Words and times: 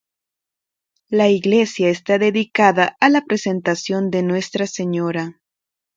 La 1.09 1.29
iglesia 1.29 1.89
está 1.89 2.17
dedicada 2.17 2.97
a 2.99 3.07
La 3.09 3.21
Presentación 3.23 4.09
de 4.09 4.23
Nuestra 4.23 4.65
Señora. 4.65 5.39